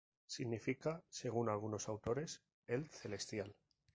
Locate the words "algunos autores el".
1.47-2.89